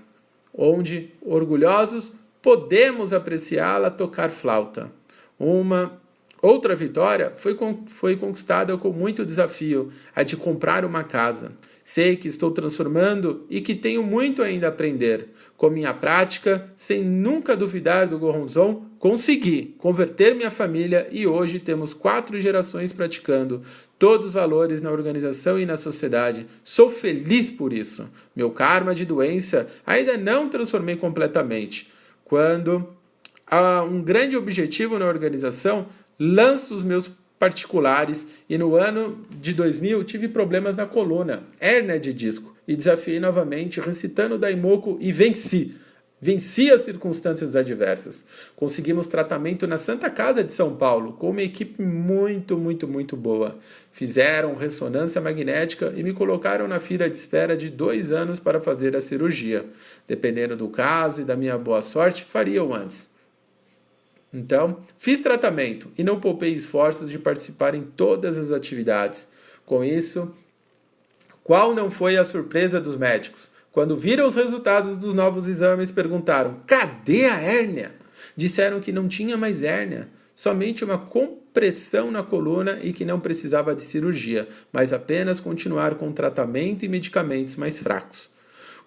[0.53, 4.91] onde, orgulhosos, podemos apreciá-la tocar flauta.
[5.39, 6.01] Uma
[6.45, 11.53] Outra vitória foi, foi conquistada com muito desafio, a de comprar uma casa.
[11.85, 15.29] Sei que estou transformando e que tenho muito ainda a aprender.
[15.55, 21.93] Com minha prática, sem nunca duvidar do Goronzon, consegui converter minha família e hoje temos
[21.93, 23.61] quatro gerações praticando
[23.99, 26.47] todos os valores na organização e na sociedade.
[26.65, 28.11] Sou feliz por isso.
[28.35, 31.93] Meu karma de doença ainda não transformei completamente.
[32.25, 32.89] Quando
[33.47, 35.87] há um grande objetivo na organização,
[36.19, 37.11] lanço os meus
[37.45, 43.21] particulares e no ano de 2000 tive problemas na coluna, hérnia de disco, e desafiei
[43.21, 45.77] novamente recitando Daimoku e venci.
[46.19, 48.25] Venci as circunstâncias adversas.
[48.57, 53.59] Conseguimos tratamento na Santa Casa de São Paulo, com uma equipe muito, muito, muito boa.
[53.93, 58.97] Fizeram ressonância magnética e me colocaram na fila de espera de dois anos para fazer
[58.97, 59.67] a cirurgia.
[60.09, 63.14] Dependendo do caso e da minha boa sorte, fariam antes.
[64.35, 69.29] Então, fiz tratamento e não poupei esforços de participar em todas as atividades.
[69.65, 70.35] Com isso,
[71.45, 73.49] qual não foi a surpresa dos médicos?
[73.71, 77.95] Quando viram os resultados dos novos exames, perguntaram: cadê a hérnia?
[78.37, 83.73] Disseram que não tinha mais hérnia, somente uma compressão na coluna e que não precisava
[83.73, 88.29] de cirurgia, mas apenas continuar com tratamento e medicamentos mais fracos.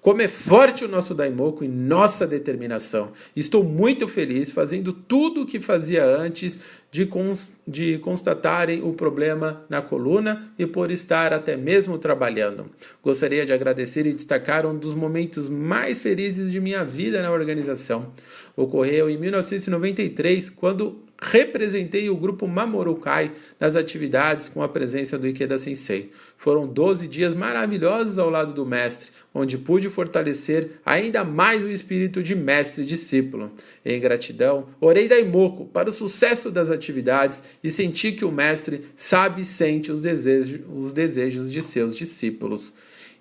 [0.08, 3.12] Como é forte o nosso Daimoku e nossa determinação.
[3.36, 9.66] Estou muito feliz fazendo tudo o que fazia antes de, cons de constatarem o problema
[9.70, 12.72] na coluna e por estar até mesmo trabalhando.
[13.04, 18.14] Gostaria de agradecer e destacar um dos momentos mais felizes de minha vida na organização.
[18.56, 25.58] Ocorreu em 1993, quando representei o grupo Mamorukai nas atividades com a presença do Ikeda
[25.58, 26.12] Sensei.
[26.38, 32.22] Foram 12 dias maravilhosos ao lado do mestre, onde pude fortalecer ainda mais o espírito
[32.22, 33.52] de mestre e discípulo.
[33.84, 39.42] Em gratidão, orei Daimoku para o sucesso das atividades e senti que o mestre sabe
[39.42, 42.72] e sente os desejos, os desejos de seus discípulos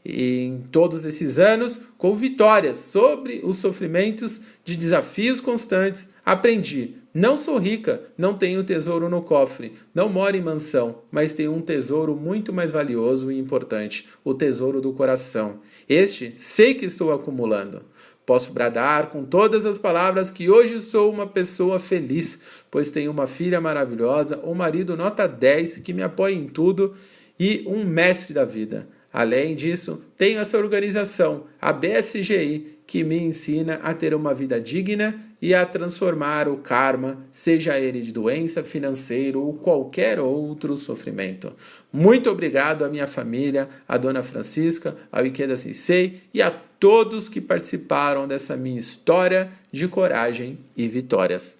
[0.09, 6.95] em todos esses anos, com vitórias sobre os sofrimentos de desafios constantes, aprendi.
[7.18, 11.62] Não sou rica, não tenho tesouro no cofre, não moro em mansão, mas tenho um
[11.62, 15.61] tesouro muito mais valioso e importante: o tesouro do coração.
[15.88, 17.81] Este sei que estou acumulando.
[18.26, 22.38] Posso bradar com todas as palavras que hoje sou uma pessoa feliz,
[22.70, 26.94] pois tenho uma filha maravilhosa, um marido nota 10 que me apoia em tudo
[27.40, 28.87] e um mestre da vida.
[29.10, 35.25] Além disso, tenho essa organização, a BSGI, que me ensina a ter uma vida digna
[35.41, 41.53] e a transformar o karma, seja ele de doença, financeiro ou qualquer outro sofrimento.
[41.93, 47.41] Muito obrigado à minha família, à dona Francisca, ao Ikeda Sensei e a todos que
[47.41, 51.57] participaram dessa minha história de coragem e vitórias.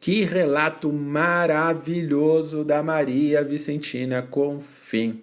[0.00, 5.22] Que relato maravilhoso da Maria Vicentina Confim.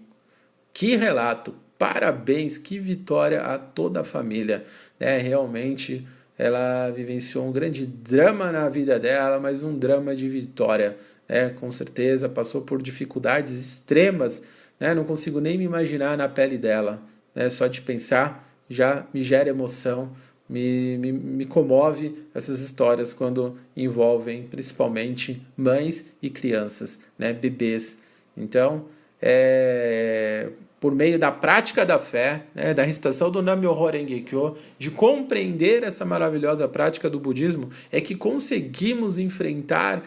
[0.73, 1.53] Que relato!
[1.77, 4.63] Parabéns, que vitória a toda a família.
[4.99, 6.07] É, realmente
[6.41, 10.97] ela vivenciou um grande drama na vida dela, mas um drama de vitória.
[11.29, 14.41] É, com certeza passou por dificuldades extremas.
[14.79, 14.95] Né?
[14.95, 16.99] Não consigo nem me imaginar na pele dela.
[17.35, 17.47] Né?
[17.47, 20.13] Só de pensar já me gera emoção,
[20.49, 27.33] me, me, me comove essas histórias quando envolvem principalmente mães e crianças, né?
[27.33, 27.99] bebês.
[28.35, 28.85] Então,
[29.21, 30.49] é,
[30.81, 36.03] por meio da prática da fé, né, da recitação do Nam-myoho Renge-kyo, de compreender essa
[36.03, 40.03] maravilhosa prática do budismo, é que conseguimos enfrentar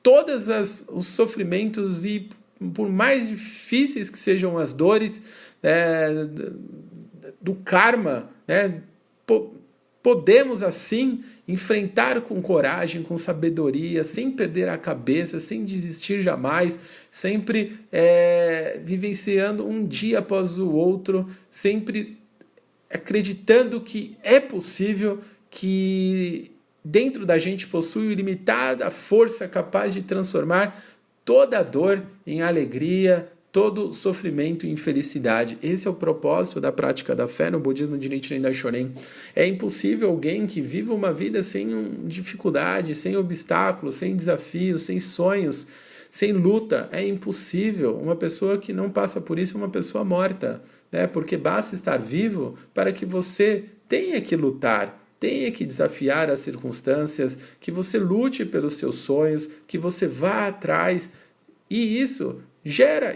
[0.00, 0.46] todos
[0.88, 2.30] os sofrimentos e
[2.72, 5.20] por mais difíceis que sejam as dores
[5.60, 6.08] é,
[7.42, 8.80] do karma, né,
[10.06, 16.78] Podemos assim enfrentar com coragem, com sabedoria, sem perder a cabeça, sem desistir jamais,
[17.10, 22.18] sempre é, vivenciando um dia após o outro, sempre
[22.88, 25.18] acreditando que é possível,
[25.50, 26.52] que
[26.84, 30.84] dentro da gente possui ilimitada força capaz de transformar
[31.24, 35.56] toda a dor em alegria, todo sofrimento e infelicidade.
[35.62, 38.92] Esse é o propósito da prática da fé no budismo de Nichiren Daishonin.
[39.34, 41.66] É impossível alguém que viva uma vida sem
[42.04, 45.66] dificuldade, sem obstáculos, sem desafios, sem sonhos,
[46.10, 46.86] sem luta.
[46.92, 47.96] É impossível.
[47.96, 51.06] Uma pessoa que não passa por isso é uma pessoa morta, né?
[51.06, 57.38] Porque basta estar vivo para que você tenha que lutar tenha que desafiar as circunstâncias,
[57.58, 61.08] que você lute pelos seus sonhos, que você vá atrás.
[61.70, 63.14] E isso gera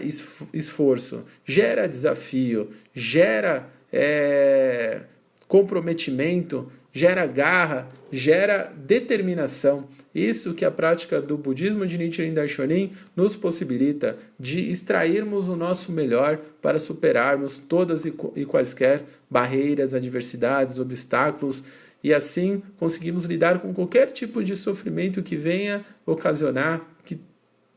[0.53, 5.01] esforço, gera desafio, gera é,
[5.45, 9.89] comprometimento, gera garra, gera determinação.
[10.15, 15.91] Isso que a prática do budismo de Nichiren Daishonin nos possibilita de extrairmos o nosso
[15.91, 21.65] melhor para superarmos todas e quaisquer barreiras, adversidades, obstáculos
[22.03, 26.81] e assim conseguimos lidar com qualquer tipo de sofrimento que venha ocasionar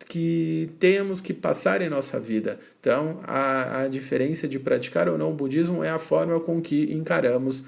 [0.06, 2.58] que temos que passar em nossa vida.
[2.80, 6.92] Então, a, a diferença de praticar ou não o budismo é a forma com que
[6.92, 7.64] encaramos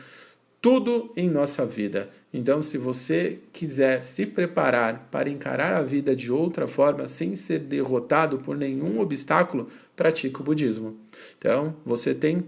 [0.61, 2.09] tudo em nossa vida.
[2.33, 7.61] Então, se você quiser se preparar para encarar a vida de outra forma, sem ser
[7.61, 10.97] derrotado por nenhum obstáculo, pratique o budismo.
[11.39, 12.45] Então, você tem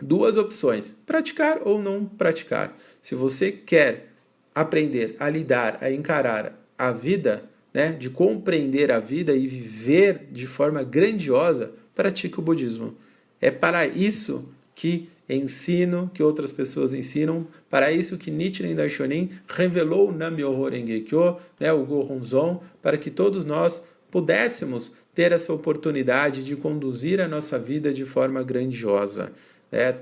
[0.00, 2.74] duas opções: praticar ou não praticar.
[3.02, 4.12] Se você quer
[4.54, 7.44] aprender a lidar, a encarar a vida,
[7.76, 12.94] né, de compreender a vida e viver de forma grandiosa, pratique o budismo.
[13.38, 20.08] É para isso que ensino, que outras pessoas ensinam, para isso que Nichiren Daishonin revelou
[20.08, 26.56] o Nam-myoho Renge-kyo, né, o Gohonzon, para que todos nós pudéssemos ter essa oportunidade de
[26.56, 29.32] conduzir a nossa vida de forma grandiosa.
[29.70, 29.96] Né?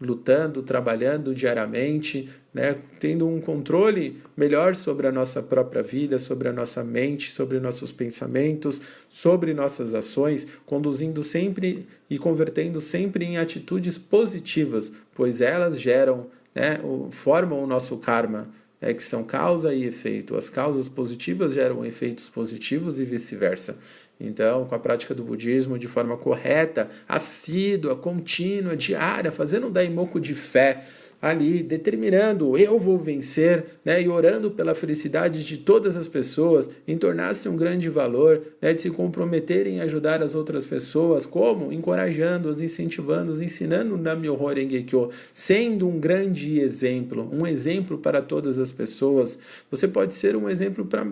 [0.00, 6.52] Lutando, trabalhando diariamente, né, tendo um controle melhor sobre a nossa própria vida, sobre a
[6.52, 8.80] nossa mente, sobre nossos pensamentos,
[9.10, 16.80] sobre nossas ações, conduzindo sempre e convertendo sempre em atitudes positivas, pois elas geram, né,
[17.10, 18.48] formam o nosso karma,
[18.80, 20.34] né, que são causa e efeito.
[20.34, 23.78] As causas positivas geram efeitos positivos e vice-versa.
[24.20, 30.20] Então, com a prática do budismo de forma correta, assídua, contínua, diária, fazendo um daimoku
[30.20, 30.84] de fé,
[31.22, 36.96] ali determinando eu vou vencer, né, e orando pela felicidade de todas as pessoas, em
[36.96, 42.60] tornar-se um grande valor, né, de se comprometer em ajudar as outras pessoas, como encorajando-os,
[42.60, 49.38] incentivando-os, ensinando o Nam-myoho Renge-kyo, sendo um grande exemplo, um exemplo para todas as pessoas.
[49.70, 51.06] Você pode ser um exemplo para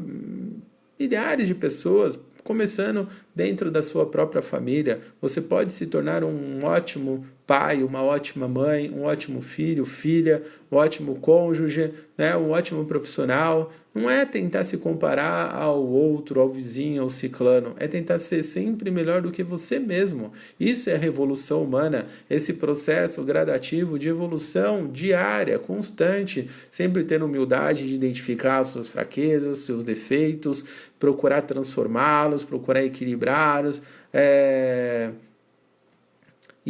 [0.98, 3.06] milhares de pessoas, começando
[3.38, 4.98] dentro da sua própria família.
[5.22, 10.76] Você pode se tornar um ótimo pai, uma ótima mãe, um ótimo filho, filha, um
[10.76, 13.72] ótimo cônjuge, né, um ótimo profissional.
[13.94, 17.74] Não é tentar se comparar ao outro, ao vizinho, ao ciclano.
[17.78, 20.30] É tentar ser sempre melhor do que você mesmo.
[20.60, 27.94] Isso é revolução humana, esse processo gradativo de evolução diária, constante, sempre tendo humildade de
[27.94, 30.64] identificar as suas fraquezas, seus defeitos,
[30.98, 32.84] procurar transformá-los, procurar
[33.28, 33.82] equilibrá-los.
[34.12, 35.10] É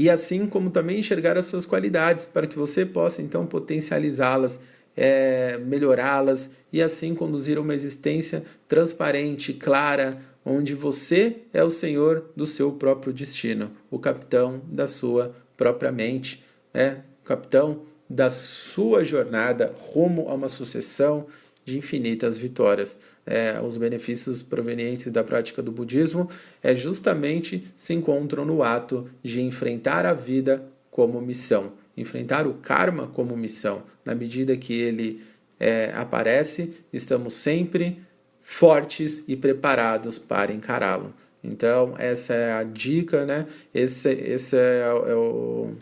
[0.00, 4.60] e assim como também enxergar as suas qualidades, para que você possa então potencializá-las,
[4.96, 12.46] é, melhorá-las e assim conduzir uma existência transparente, clara, onde você é o senhor do
[12.46, 17.02] seu próprio destino, o capitão da sua própria mente, né?
[17.20, 21.26] o capitão da sua jornada rumo a uma sucessão
[21.64, 22.96] de infinitas vitórias.
[23.30, 26.30] É, os benefícios provenientes da prática do budismo
[26.62, 33.06] é justamente se encontram no ato de enfrentar a vida como missão, enfrentar o karma
[33.08, 33.82] como missão.
[34.02, 35.22] Na medida que ele
[35.60, 38.00] é, aparece, estamos sempre
[38.40, 41.12] fortes e preparados para encará-lo.
[41.44, 43.44] Então, essa é a dica, né?
[43.74, 45.72] Esse, esse é, é o,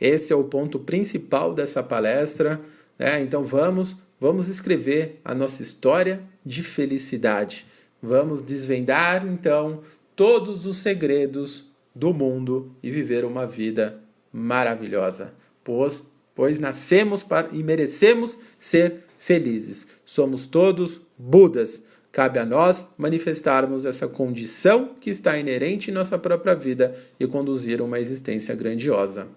[0.00, 2.60] esse é o ponto principal dessa palestra.
[2.96, 3.20] Né?
[3.20, 7.66] Então, vamos Vamos escrever a nossa história de felicidade.
[8.02, 9.82] Vamos desvendar então
[10.16, 14.00] todos os segredos do mundo e viver uma vida
[14.32, 19.86] maravilhosa, pois, pois nascemos para, e merecemos ser felizes.
[20.06, 21.82] Somos todos Budas.
[22.10, 27.82] Cabe a nós manifestarmos essa condição que está inerente em nossa própria vida e conduzir
[27.82, 29.28] uma existência grandiosa.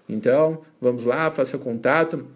[0.08, 2.26] Então vamos lá, faça contato.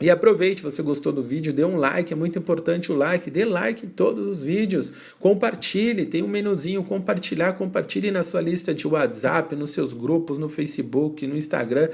[0.00, 3.44] E aproveite, você gostou do vídeo, dê um like, é muito importante o like, dê
[3.44, 8.88] like em todos os vídeos, compartilhe, tem um menuzinho compartilhar, compartilhe na sua lista de
[8.88, 11.90] WhatsApp, nos seus grupos, no Facebook, no Instagram,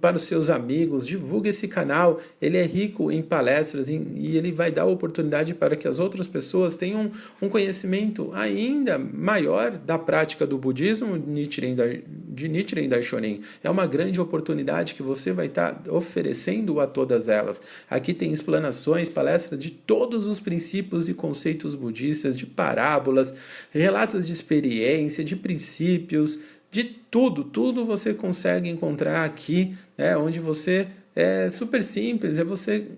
[0.00, 4.70] para os seus amigos, divulgue esse canal, ele é rico em palestras e ele vai
[4.70, 7.10] dar oportunidade para que as outras pessoas tenham
[7.42, 13.40] um conhecimento ainda maior da prática do budismo de Nichiren Daishonin.
[13.62, 17.60] É uma grande oportunidade que você vai estar oferecendo a todas elas.
[17.90, 23.34] Aqui tem explanações, palestras de todos os princípios e conceitos budistas, de parábolas,
[23.70, 26.38] relatos de experiência, de princípios,
[26.74, 32.88] de tudo, tudo você consegue encontrar aqui, né, onde você é super simples, é você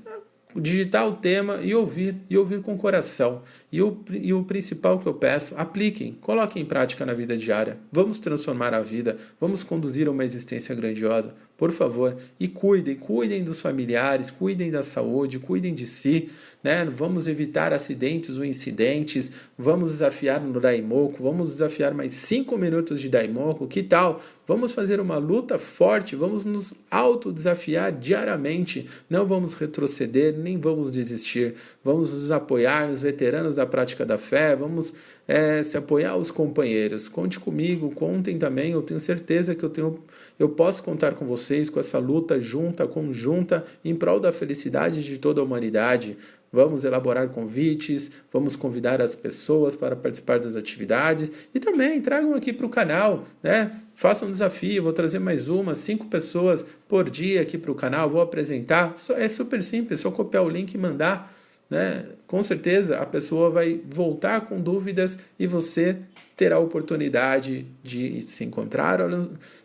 [0.58, 3.42] digitar o tema e ouvir, e ouvir com o coração.
[3.70, 7.76] E o, e o principal que eu peço, apliquem, coloquem em prática na vida diária.
[7.92, 12.16] Vamos transformar a vida, vamos conduzir a uma existência grandiosa, por favor.
[12.38, 16.28] E cuidem, cuidem dos familiares, cuidem da saúde, cuidem de si.
[16.62, 16.84] Né?
[16.84, 23.08] Vamos evitar acidentes ou incidentes, vamos desafiar no Daimoku, vamos desafiar mais cinco minutos de
[23.08, 24.20] Daimoku, que tal?
[24.48, 31.54] Vamos fazer uma luta forte, vamos nos autodesafiar diariamente, não vamos retroceder, nem vamos desistir,
[31.84, 34.92] vamos nos apoiar nos veteranos da prática da fé, vamos
[35.26, 37.08] é, se apoiar aos companheiros.
[37.08, 39.98] Conte comigo, contem também, eu tenho certeza que eu, tenho,
[40.38, 45.18] eu posso contar com vocês com essa luta junta, conjunta, em prol da felicidade de
[45.18, 46.16] toda a humanidade.
[46.52, 52.52] Vamos elaborar convites, vamos convidar as pessoas para participar das atividades e também tragam aqui
[52.52, 53.82] para o canal, né?
[53.94, 58.08] Façam um desafio, vou trazer mais uma, cinco pessoas por dia aqui para o canal,
[58.08, 58.94] vou apresentar.
[59.16, 61.35] É super simples, só copiar o link e mandar.
[61.68, 62.06] Né?
[62.26, 65.96] Com certeza a pessoa vai voltar com dúvidas e você
[66.36, 69.00] terá a oportunidade de se encontrar,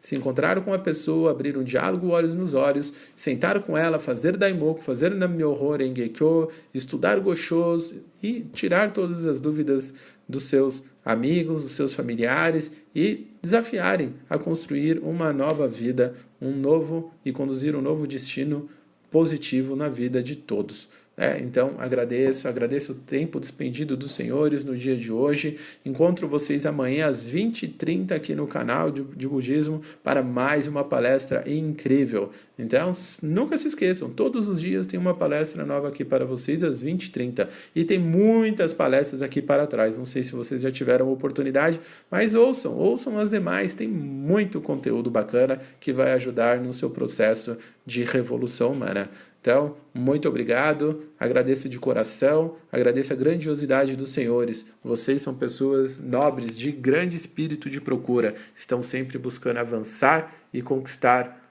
[0.01, 4.37] se encontrar com a pessoa, abrir um diálogo olhos nos olhos, sentar com ela, fazer
[4.37, 9.93] daimoku, fazer namyoho rengekyo, estudar goshos e tirar todas as dúvidas
[10.27, 17.11] dos seus amigos, dos seus familiares e desafiarem a construir uma nova vida, um novo
[17.25, 18.69] e conduzir um novo destino
[19.09, 20.87] positivo na vida de todos.
[21.21, 25.55] É, então, agradeço, agradeço o tempo despendido dos senhores no dia de hoje.
[25.85, 31.43] Encontro vocês amanhã às 20h30 aqui no canal de, de Budismo para mais uma palestra
[31.47, 32.31] incrível.
[32.57, 36.83] Então, nunca se esqueçam, todos os dias tem uma palestra nova aqui para vocês às
[36.83, 37.47] 20h30.
[37.75, 39.99] E tem muitas palestras aqui para trás.
[39.99, 43.75] Não sei se vocês já tiveram oportunidade, mas ouçam, ouçam as demais.
[43.75, 49.09] Tem muito conteúdo bacana que vai ajudar no seu processo de revolução humana.
[49.41, 54.67] Então, muito obrigado, agradeço de coração, agradeço a grandiosidade dos senhores.
[54.83, 61.49] Vocês são pessoas nobres, de grande espírito de procura, estão sempre buscando avançar e conquistar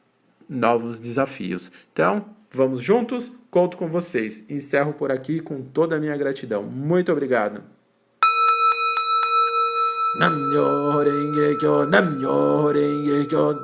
[0.48, 1.72] novos desafios.
[1.92, 4.44] Então, vamos juntos, conto com vocês.
[4.48, 6.62] Encerro por aqui com toda a minha gratidão.
[6.62, 7.60] Muito obrigado.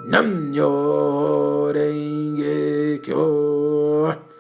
[0.09, 3.56] Namyo renge kyo.
[4.05, 4.36] you.